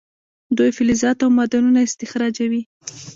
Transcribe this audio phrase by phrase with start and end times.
[0.57, 2.61] دوی فلزات او معدنونه استخراجوي.